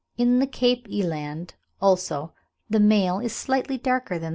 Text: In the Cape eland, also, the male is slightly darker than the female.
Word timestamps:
In 0.17 0.39
the 0.39 0.47
Cape 0.47 0.87
eland, 0.89 1.53
also, 1.79 2.33
the 2.67 2.79
male 2.79 3.19
is 3.19 3.35
slightly 3.35 3.77
darker 3.77 4.15
than 4.15 4.19
the 4.21 4.25
female. 4.25 4.29